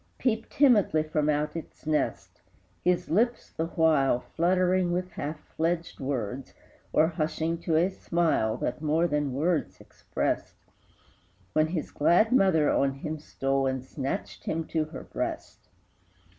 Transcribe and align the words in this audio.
Peep 0.17 0.49
timidly 0.49 1.03
from 1.03 1.29
out 1.29 1.55
its 1.55 1.85
nest, 1.85 2.41
His 2.83 3.07
lips, 3.11 3.51
the 3.51 3.67
while, 3.67 4.19
Fluttering 4.19 4.91
with 4.91 5.11
half 5.11 5.39
fledged 5.55 5.99
words, 5.99 6.55
Or 6.91 7.05
hushing 7.07 7.59
to 7.59 7.75
a 7.75 7.87
smile 7.87 8.57
That 8.57 8.81
more 8.81 9.05
than 9.05 9.33
words 9.35 9.79
expressed, 9.79 10.55
When 11.53 11.67
his 11.67 11.91
glad 11.91 12.31
mother 12.31 12.71
on 12.71 12.93
him 12.95 13.19
stole 13.19 13.67
And 13.67 13.83
snatched 13.85 14.45
him 14.45 14.65
to 14.69 14.85
her 14.85 15.03
breast! 15.03 15.69